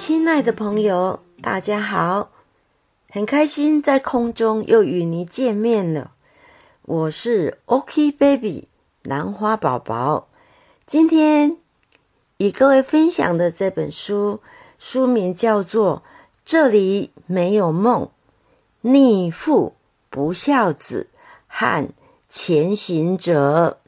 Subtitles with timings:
[0.00, 2.30] 亲爱的朋友，大家好，
[3.10, 6.12] 很开心在空中又与你见面了。
[6.86, 8.68] 我是 OK Baby
[9.02, 10.28] 兰花宝宝，
[10.86, 11.58] 今天
[12.38, 14.40] 与各位分享的这本书，
[14.78, 16.02] 书名叫做
[16.46, 18.04] 《这里没有梦》，
[18.80, 19.74] 逆父
[20.08, 21.08] 不孝子
[21.46, 21.86] 和
[22.30, 23.78] 前行者。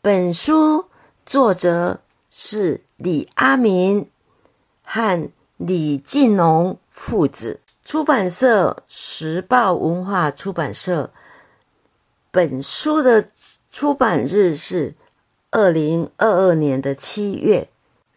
[0.00, 0.86] 本书
[1.26, 2.00] 作者
[2.30, 4.08] 是李阿明。
[4.94, 11.10] 和李进龙父子，出版社时报文化出版社。
[12.30, 13.26] 本书的
[13.72, 14.94] 出版日是
[15.50, 17.68] 二零二二年的七月。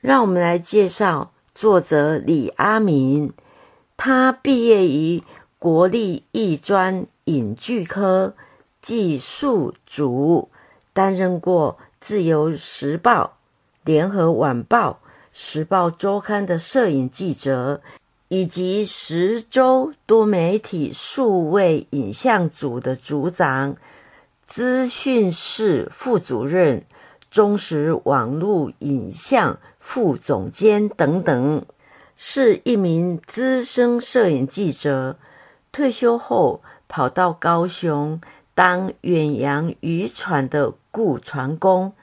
[0.01, 3.33] 让我们来介绍作者李阿明。
[3.97, 5.23] 他毕业于
[5.57, 8.35] 国立艺专影剧科
[8.79, 10.51] 技术组，
[10.93, 13.23] 担任过《自由时报》
[13.83, 14.99] 《联合晚报》。
[15.39, 17.79] 时报周刊的摄影记者，
[18.27, 23.77] 以及十周多媒体数位影像组的组长、
[24.47, 26.83] 资讯室副主任、
[27.29, 31.63] 中时网络影像副总监等等，
[32.15, 35.19] 是一名资深摄影记者。
[35.71, 38.19] 退休后跑到高雄
[38.55, 41.93] 当远洋渔船的雇船工，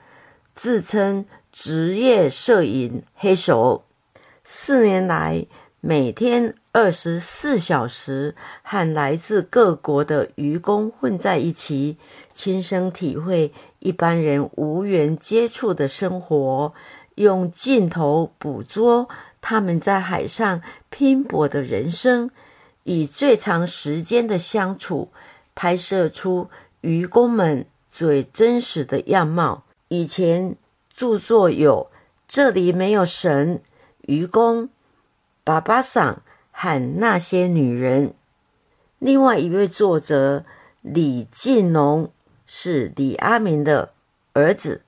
[0.55, 1.25] 自称。
[1.57, 3.85] 职业摄影黑手，
[4.43, 5.45] 四年来
[5.79, 11.95] 每天二十四小时和来自各国的渔工混在一起，
[12.33, 16.73] 亲身体会一般人无缘接触的生活，
[17.15, 19.07] 用镜头捕捉
[19.39, 22.29] 他们在海上拼搏的人生，
[22.83, 25.09] 以最长时间的相处，
[25.55, 26.49] 拍摄出
[26.81, 29.63] 渔工们最真实的样貌。
[29.87, 30.57] 以前。
[30.95, 31.89] 著作有
[32.25, 33.55] 《这里没有神》
[34.03, 34.63] 《愚公》
[35.43, 36.13] 《爸爸桑》
[36.51, 38.07] 和《那些女人》。
[38.99, 40.45] 另外一位作者
[40.81, 42.09] 李进龙
[42.47, 43.91] 是李阿明的
[44.31, 44.83] 儿子，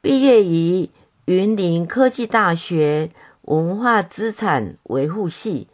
[0.00, 0.90] 毕业于
[1.26, 3.12] 云林科技大学
[3.42, 5.68] 文化资产维护系，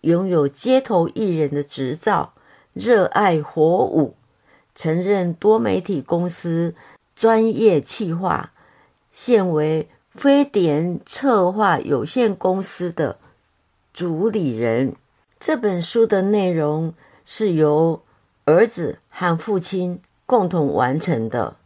[0.00, 2.32] 拥有街头艺人的执照，
[2.72, 4.16] 热爱火舞，
[4.74, 6.74] 曾任多媒体公司
[7.14, 8.52] 专业企划。
[9.10, 13.18] 现为飞碟策划有限公司的
[13.92, 14.96] 主理人。
[15.40, 18.02] 这本书的内容是由
[18.44, 21.56] 儿子和父亲共同完成的。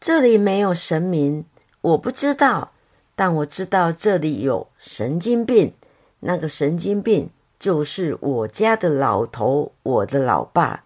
[0.00, 1.44] 这里没有神明，
[1.80, 2.72] 我不知道，
[3.14, 5.72] 但我知道这里有神经病。
[6.20, 10.84] 那个神经病就是我家的老头，我的老爸。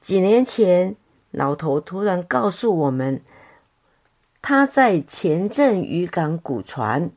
[0.00, 0.96] 几年前，
[1.30, 3.22] 老头突然告诉我们。
[4.44, 7.12] 他在前镇渔港古船，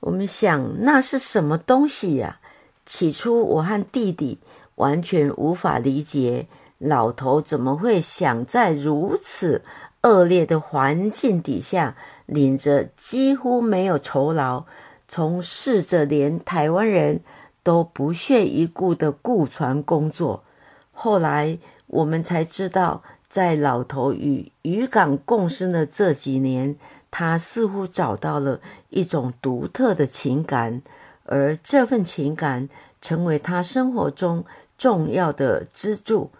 [0.00, 2.38] 我们想那是什么东西呀？
[2.84, 4.38] 起初我和弟弟
[4.74, 9.62] 完全无法理解，老头怎么会想在如此
[10.02, 11.96] 恶劣的环境底下，
[12.26, 14.64] 领着几乎没有酬劳，
[15.08, 17.22] 从事着连台湾人
[17.62, 20.44] 都不屑一顾的雇船工作。
[20.92, 23.02] 后来我们才知道。
[23.32, 26.76] 在老头与渔港共生的这几年，
[27.10, 28.60] 他似乎找到了
[28.90, 30.82] 一种独特的情感，
[31.24, 32.68] 而这份情感
[33.00, 34.44] 成为他生活中
[34.76, 36.30] 重要的支柱。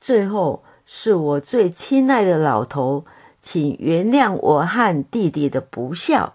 [0.00, 3.04] 最后，是我最亲爱的老头，
[3.42, 6.32] 请原谅我和弟弟的不孝，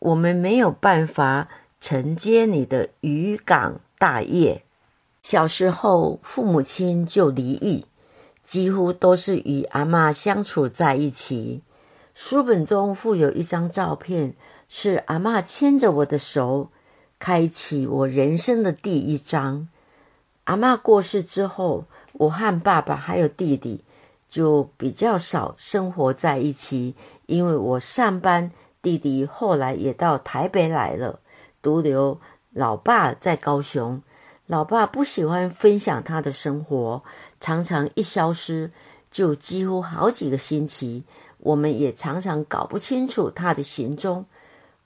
[0.00, 1.48] 我们没有办法
[1.80, 4.64] 承接你的渔港大业。
[5.22, 7.86] 小时候，父母亲就离异。
[8.46, 11.62] 几乎都是与阿妈相处在一起。
[12.14, 14.34] 书本中附有一张照片，
[14.68, 16.68] 是阿妈牵着我的手，
[17.18, 19.68] 开启我人生的第一章。
[20.44, 23.82] 阿妈过世之后，我和爸爸还有弟弟
[24.28, 26.94] 就比较少生活在一起，
[27.26, 31.18] 因为我上班，弟弟后来也到台北来了，
[31.60, 32.20] 独留
[32.52, 34.00] 老爸在高雄。
[34.46, 37.02] 老爸不喜欢分享他的生活。
[37.40, 38.70] 常常一消失
[39.10, 41.04] 就几乎好几个星期，
[41.38, 44.24] 我们也常常搞不清楚他的行踪。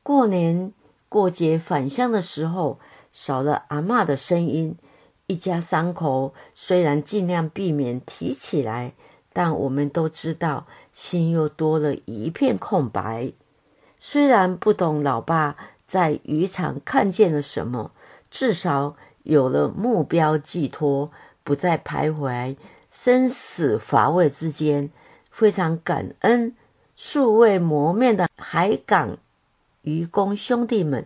[0.03, 0.73] 过年
[1.09, 2.79] 过节返乡的时候，
[3.11, 4.77] 少了阿妈的声音，
[5.27, 8.93] 一家三口虽然尽量避免提起来，
[9.33, 13.33] 但我们都知道心又多了一片空白。
[13.99, 15.57] 虽然不懂老爸
[15.87, 17.93] 在渔场看见了什么，
[18.31, 21.11] 至少有了目标寄托。
[21.51, 22.55] 不再徘徊
[22.93, 24.89] 生死乏味之间，
[25.33, 26.55] 非常感恩
[26.95, 29.19] 素未谋面的海港
[29.83, 31.05] 渔工兄弟们，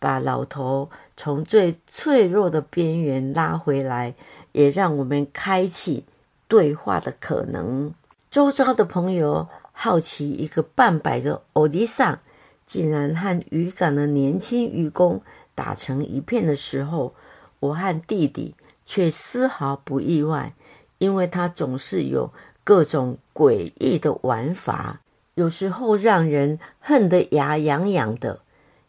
[0.00, 4.16] 把老头从最脆弱的边缘拉回来，
[4.50, 6.04] 也让我们开启
[6.48, 7.94] 对话的可能。
[8.28, 12.18] 周遭的朋友好奇一个半百的欧迪桑
[12.66, 15.22] 竟然和渔港的年轻渔工
[15.54, 17.14] 打成一片的时候，
[17.60, 18.56] 我和弟弟
[18.86, 20.54] 却丝毫不意外，
[20.98, 22.32] 因为他总是有
[22.64, 25.00] 各种诡异的玩法，
[25.34, 28.40] 有时候让人恨得牙痒痒的。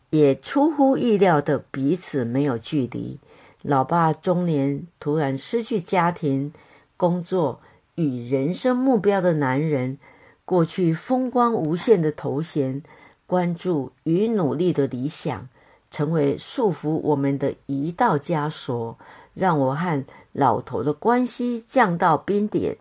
[0.10, 3.20] 也出乎意料的彼此没有距离。
[3.62, 6.54] 老爸中年突然失去家庭、
[6.96, 7.60] 工作
[7.96, 9.98] 与人生目标的男人，
[10.46, 12.82] 过去风光无限的头衔、
[13.26, 15.50] 关注与努力的理想，
[15.92, 18.98] 成为束缚我们的一道枷锁，
[19.38, 22.76] 让我和老头的关系降到冰点。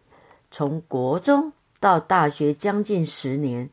[0.51, 3.69] 从国中到大学将近十年，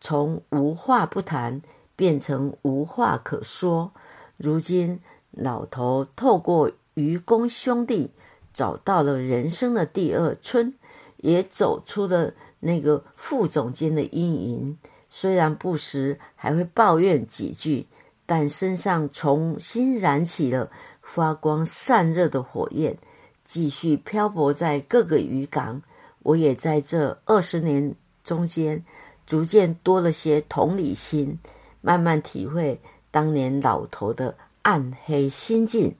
[0.00, 1.62] 从无话不谈。
[1.98, 3.90] 变成无话可说。
[4.36, 5.00] 如今，
[5.30, 8.10] 老头透过愚公兄弟
[8.52, 10.74] 找到了人生的第二春，
[11.16, 14.76] 也走出了那个副总监的阴影。
[15.08, 17.86] 虽然不时还会抱怨几句，
[18.26, 20.70] 但身上重新燃起了
[21.06, 22.98] 发光散热的火焰，
[23.46, 25.80] 继续漂泊在各个渔港。
[26.24, 27.94] 我也在这二十年
[28.24, 28.84] 中间，
[29.24, 31.38] 逐渐多了些同理心。
[31.80, 32.80] 慢慢体会
[33.12, 35.94] 当年老头的暗黑心境。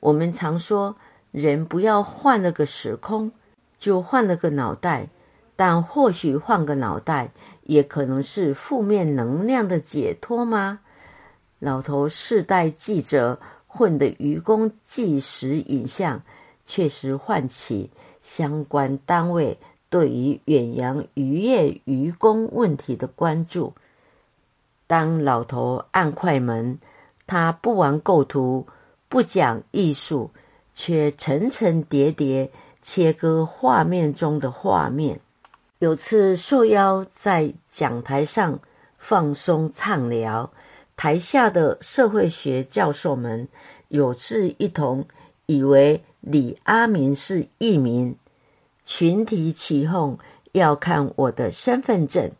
[0.00, 0.96] 我们常说，
[1.30, 3.30] 人不要换了个时空，
[3.78, 5.08] 就换了个脑袋。
[5.54, 7.30] 但或许换个脑袋，
[7.62, 10.80] 也可能是负面能量的解脱吗？
[11.60, 13.38] 老头世代记着
[13.72, 16.20] 混的愚公纪实影像，
[16.66, 17.88] 确实唤起
[18.20, 19.56] 相关单位
[19.88, 23.72] 对于远洋渔业渔工问题的关注。
[24.88, 26.78] 当老头按快门，
[27.28, 28.66] 他不玩构图，
[29.08, 30.30] 不讲艺术，
[30.74, 32.50] 却层层叠叠
[32.82, 35.20] 切割画面中的画面。
[35.78, 38.58] 有次受邀在讲台上
[38.98, 40.50] 放松畅聊，
[41.00, 43.48] 台下的社会学教授们
[43.88, 45.06] 有志一同，
[45.46, 48.14] 以为李阿明是艺名，
[48.84, 50.18] 群体起哄
[50.52, 52.30] 要看我的身份证。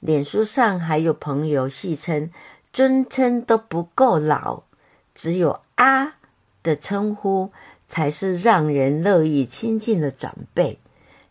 [0.00, 2.28] 脸书上还有朋友戏称，
[2.72, 4.64] 尊称都不够老，
[5.14, 6.14] 只有阿
[6.64, 7.52] 的称呼
[7.86, 10.80] 才是让人乐意亲近的长辈。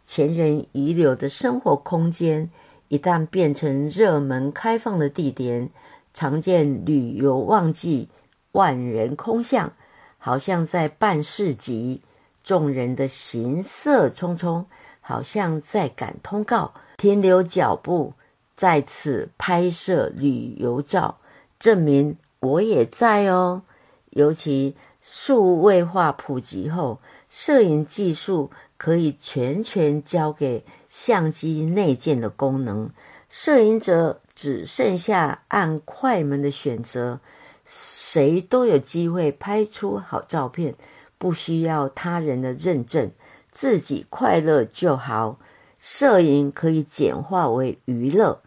[0.06, 2.50] 前人遗留的生活空间，
[2.88, 5.70] 一旦变成热门开放的地点，
[6.14, 8.10] 常见旅游旺季，
[8.52, 9.72] 万人空巷，
[10.18, 12.02] 好像在办市集，
[12.44, 14.66] 众人的行色匆匆，
[15.00, 18.14] 好像在赶通告，停留脚步。
[18.56, 21.18] 在此拍摄旅游照，
[21.58, 23.64] 证明我也在哦。
[24.12, 32.88] 尤其数位化普及后，摄影技术可以全权交给相机内建的功能，
[33.30, 37.20] 摄影者只剩下按快门的选择，
[37.64, 40.74] 谁都有机会拍出好照片，
[41.20, 43.12] 不需要他人的认证，
[43.52, 45.38] 自己快乐就好。
[45.78, 48.42] 摄影可以简化为娱乐。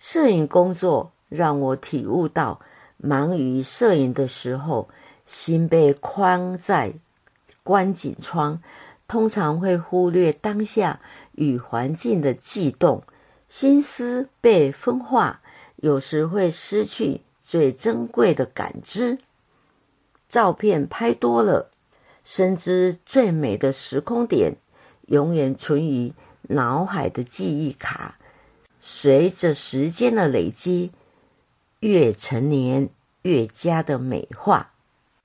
[0.00, 2.60] 摄影工作让我体悟到，
[2.96, 4.88] 忙于摄影的时候，
[5.26, 6.92] 心被框在
[7.62, 8.60] 观景窗，
[9.06, 10.98] 通常会忽略当下
[11.36, 13.04] 与环境的悸动，
[13.48, 15.40] 心思被分化，
[15.76, 19.18] 有时会失去最珍贵的感知。
[20.28, 21.70] 照片拍多了，
[22.24, 24.56] 深知最美的时空点，
[25.06, 26.12] 永远存于
[26.48, 28.18] 脑海的记忆卡。
[28.80, 30.90] 随着时间的累积，
[31.80, 32.88] 越成年
[33.22, 34.72] 越加的美化。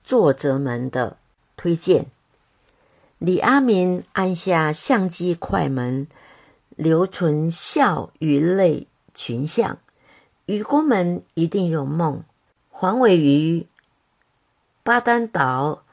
[0.04, 1.16] 作者们的
[1.56, 2.06] 推荐：
[3.18, 6.06] 李阿明按下相机快门，
[6.76, 9.78] 留存笑与泪群像。
[10.46, 12.24] 渔工们一定有梦。
[12.70, 13.66] 黄尾鱼、
[14.82, 15.84] 巴丹岛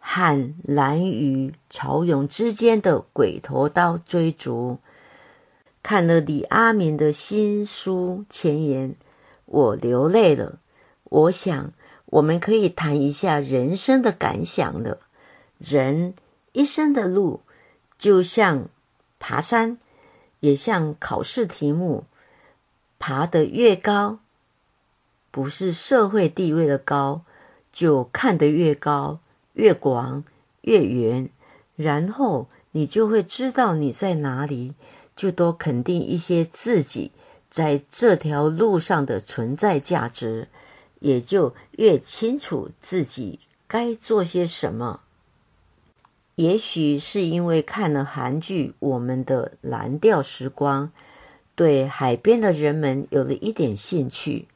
[0.00, 4.78] 和蓝鱼潮涌之间的鬼头刀追逐。
[5.80, 8.96] 看了李阿明的新书前言，
[9.46, 10.58] 我流泪了。
[11.04, 11.72] 我想，
[12.06, 14.98] 我们可以谈一下人生的感想了。
[15.58, 16.14] 人
[16.52, 17.42] 一生的路，
[17.96, 18.68] 就像
[19.18, 19.78] 爬山，
[20.40, 22.04] 也像考试题目。
[22.98, 24.18] 爬得越高，
[25.30, 27.22] 不是社会地位的高，
[27.72, 29.20] 就看得越高、
[29.54, 30.24] 越广、
[30.62, 31.30] 越远。
[31.76, 34.74] 然后你就会知道你在哪里。
[35.14, 37.10] 就多肯定一些自己
[37.50, 40.46] 在这条路上的存在价值，
[41.00, 45.00] 也就越清楚自己该做些什么。
[46.38, 50.86] 也许是因为看了韩剧《我们的蓝调时光》，
[51.56, 54.46] 对海边的人们有了一点兴趣。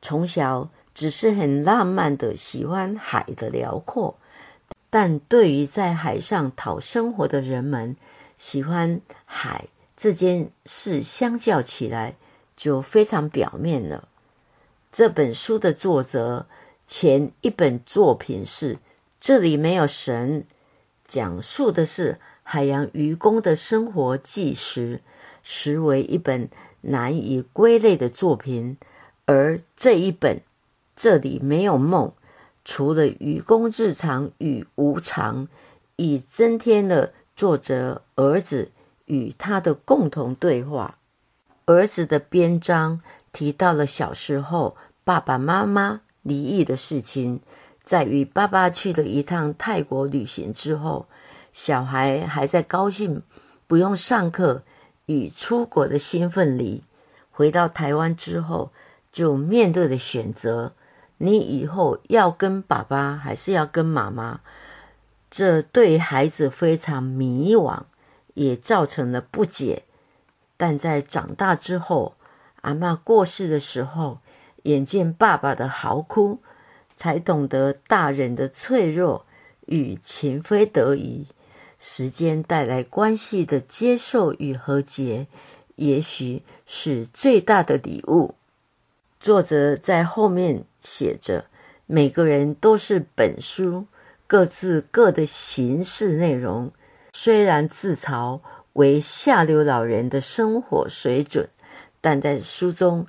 [0.00, 4.16] 从小只是很浪漫的喜欢海的辽阔，
[4.88, 7.94] 但对于在海上讨生活的人们，
[8.38, 12.14] 喜欢海这件事相较起来
[12.56, 14.08] 就非常表面了。
[14.90, 16.46] 这本书的作者
[16.86, 18.74] 前一本作品是
[19.20, 20.40] 《这里没有神》。
[21.08, 25.00] 讲述的是海洋渔工的生活纪实，
[25.42, 26.48] 实为一本
[26.80, 28.76] 难以归类的作品。
[29.24, 30.36] 而这一本
[30.94, 32.08] 《这里没有梦》，
[32.64, 35.48] 除了渔工日常与无常，
[35.96, 38.70] 亦增添了作者儿子
[39.06, 40.98] 与他的共同对话。
[41.64, 43.00] 儿子的篇章
[43.32, 47.40] 提到了小时候爸爸妈妈离异的事情。
[47.86, 51.06] 在与爸爸去了一趟泰国旅行之后，
[51.52, 53.22] 小孩还在高兴
[53.68, 54.64] 不用上课
[55.06, 56.82] 与出国的兴奋里，
[57.30, 58.72] 回到台湾之后
[59.12, 60.72] 就面对了选择：
[61.18, 64.40] 你以后要跟爸爸还是要跟妈妈？
[65.30, 67.82] 这对孩子非常迷惘，
[68.34, 69.84] 也造成了不解。
[70.56, 72.16] 但在长大之后，
[72.62, 74.18] 阿妈过世的时候，
[74.64, 76.40] 眼见爸爸的嚎哭。
[76.96, 79.26] 才懂得大人的脆弱
[79.66, 81.26] 与情非得已。
[81.78, 85.26] 时间带来关系的接受与和解，
[85.74, 88.34] 也许是最大的礼物。
[89.20, 91.44] 作者在后面写着
[91.86, 93.86] ：“每个人都是本书
[94.26, 96.72] 各自各的形式内容。
[97.12, 98.40] 虽然自嘲
[98.72, 101.48] 为下流老人的生活水准，
[102.00, 103.06] 但在书中。”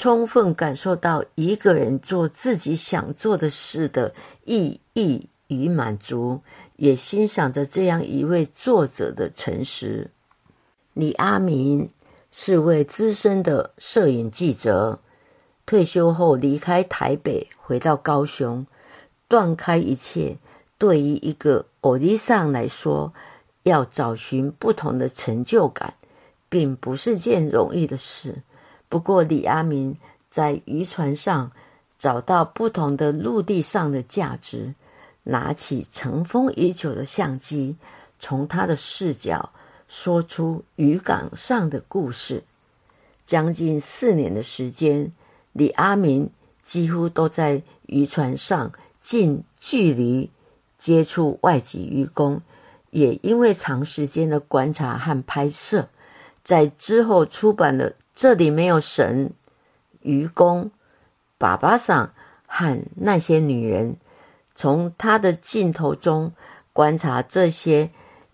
[0.00, 4.14] 充分感受到一个人做自己想做的事的
[4.46, 6.40] 意义与满足，
[6.76, 10.10] 也欣赏着这样一位作者的诚实。
[10.94, 11.90] 李阿明
[12.32, 15.00] 是位资深的摄影记者，
[15.66, 18.66] 退休后离开台北，回到高雄，
[19.28, 20.38] 断开一切。
[20.78, 23.12] 对于一个偶丽上来说，
[23.64, 25.92] 要找寻不同的成就感，
[26.48, 28.36] 并不是件容易的事。
[28.90, 29.96] 不过，李阿明
[30.30, 31.50] 在渔船上
[31.96, 34.74] 找到不同的陆地上的价值，
[35.22, 37.76] 拿起尘封已久的相机，
[38.18, 39.50] 从他的视角
[39.86, 42.42] 说出渔港上的故事。
[43.24, 45.12] 将近四年的时间，
[45.52, 46.28] 李阿明
[46.64, 50.28] 几乎都在渔船上近距离
[50.78, 52.42] 接触外籍渔工，
[52.90, 55.88] 也因为长时间的观察和拍摄，
[56.42, 57.92] 在之后出版了。
[58.20, 59.32] 这里没有神、
[60.02, 60.70] 愚公、
[61.38, 62.12] 爸爸桑
[62.46, 63.96] 和那些女人。
[64.54, 66.30] 从他的镜头中
[66.74, 67.88] 观察这些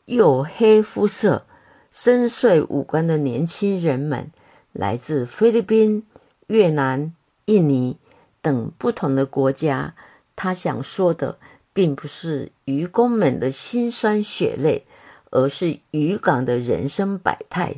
[0.06, 1.46] 黝黑肤色、
[1.92, 4.32] 深邃五官的年轻人们，
[4.72, 6.04] 来自菲律宾、
[6.48, 7.14] 越南、
[7.44, 7.96] 印尼
[8.42, 9.94] 等不同的国家。
[10.34, 11.38] 他想说的，
[11.72, 14.84] 并不是渔工们的辛酸血泪，
[15.30, 17.76] 而是渔港的人生百态。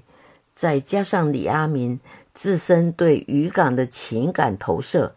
[0.59, 2.01] 再加上李阿明
[2.35, 5.15] 自身对渔港的情感投射，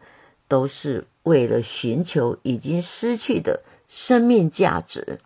[0.47, 5.17] 都是为了寻求已经失去的生命价值。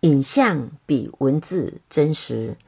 [0.00, 2.58] 影像比文字真实，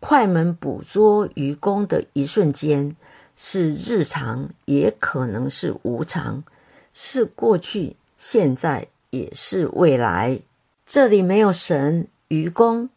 [0.00, 2.94] 快门捕捉渔工的一瞬间，
[3.34, 6.44] 是日常，也可能是无常，
[6.92, 10.38] 是过去，现在也是未来。
[10.84, 12.90] 这里没有神，渔工、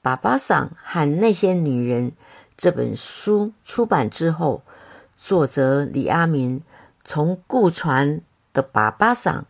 [0.00, 2.12] 爸爸桑和那些女人。
[2.60, 4.60] 这本书出版之后，
[5.16, 6.60] 作者李阿明
[7.06, 8.20] 从顾传
[8.52, 9.46] 的爸爸上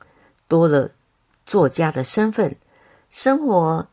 [0.47, 0.93] 多了
[1.45, 2.55] 作家的身份，
[3.09, 3.89] 生活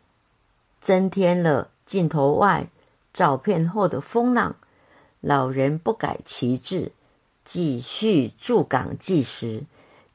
[0.84, 2.68] 增添了镜头外
[3.12, 4.56] 照片后的风浪。
[5.20, 6.92] 老人不改其志，
[7.44, 9.64] 继续驻港纪实，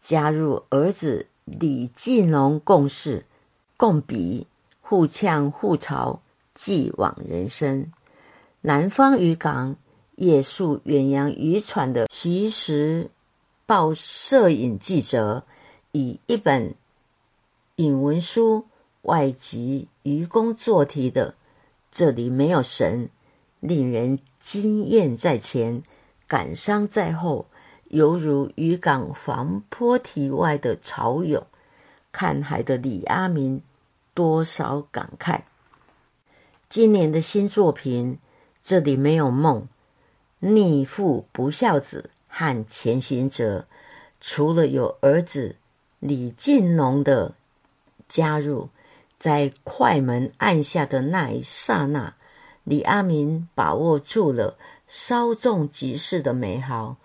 [0.01, 3.27] 加入儿子李继龙共事，
[3.77, 4.47] 共笔
[4.81, 6.21] 互呛互嘲，
[6.55, 7.91] 继往人生。
[8.65, 9.75] 南方渔港
[10.15, 13.11] 夜宿远洋渔船的其实
[13.67, 15.43] 报摄影记者，
[15.91, 16.73] 以一本
[17.75, 18.67] 引文书
[19.01, 21.35] 外籍渔工做题的，
[21.91, 23.09] 这里没有神，
[23.59, 25.83] 令人惊艳在前，
[26.29, 27.47] 感伤在后，
[27.89, 31.45] 犹如渔港防坡堤外的潮涌。
[32.13, 33.61] 看海的李阿明
[34.15, 35.41] 多少感慨。
[36.69, 38.19] 今年的新作品。
[38.65, 39.67] 这里没有梦，
[40.39, 43.67] 逆父不孝子和前行者，
[44.21, 45.57] 除了有儿子
[45.99, 47.35] 李进龙的
[48.09, 48.69] 加入，
[49.19, 52.15] 在快门按下的那一刹那，
[52.65, 54.57] 李阿明把握住了
[54.89, 56.97] 稍纵即逝的美好。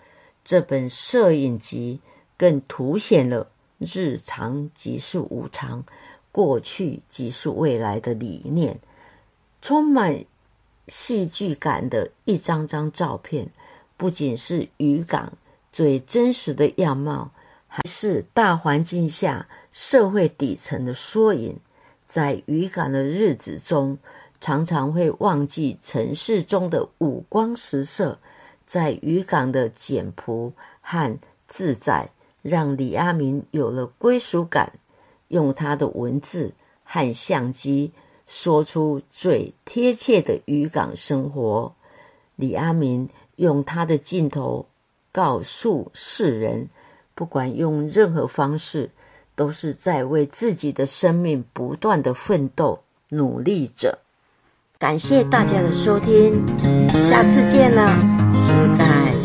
[0.43, 1.99] 这本摄影集
[2.37, 3.49] 更凸显了
[3.79, 5.83] 日常即是无常，
[6.31, 8.79] 过去即是未来的理念，
[9.61, 10.23] 充满
[10.87, 13.49] 戏剧感的一张张照片。
[13.95, 15.33] 不仅是渔港
[15.73, 17.31] 最真实的样貌，
[17.67, 21.59] 还是大环境下社会底层的缩影。
[22.07, 23.97] 在渔港的日子中，
[24.39, 28.19] 常常会忘记城市中的五光十色。
[28.65, 31.17] 在渔港的简朴和
[31.47, 32.09] 自在，
[32.41, 34.73] 让李阿明有了归属感。
[35.29, 36.53] 用他的文字
[36.83, 37.91] 和相机，
[38.27, 41.73] 说出最贴切的渔港生活。
[42.35, 43.09] 李阿明。
[43.37, 44.65] 用他的镜头
[45.11, 46.69] 告诉世人，
[47.13, 48.89] 不管用任何方式，
[49.35, 53.99] 都是在为自己的生命不断的奋斗努力着。
[54.79, 56.43] 感谢大家的收听，
[57.07, 57.95] 下次见了，
[58.33, 59.16] 期待。